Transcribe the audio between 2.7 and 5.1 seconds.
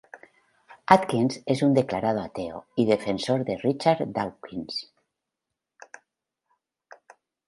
y defensor de Richard Dawkins.